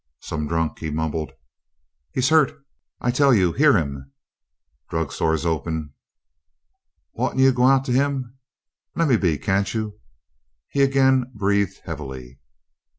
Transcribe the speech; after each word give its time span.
"Some 0.21 0.47
drunk," 0.47 0.79
he 0.79 0.89
mumbled. 0.89 1.33
"He's 2.11 2.29
hurt, 2.29 2.57
I 3.01 3.11
tell 3.11 3.35
you! 3.35 3.51
Hear 3.53 3.77
him!" 3.77 4.11
"Drug 4.89 5.11
store's 5.11 5.45
open." 5.45 5.93
"Oughtn't 7.13 7.39
you 7.39 7.51
to 7.51 7.55
go 7.55 7.79
to 7.79 7.91
him?" 7.91 8.39
"Lemme 8.95 9.17
be 9.19 9.37
can't 9.37 9.71
you?" 9.75 9.99
He 10.71 10.81
again 10.81 11.31
breathed 11.35 11.81
heavily. 11.83 12.39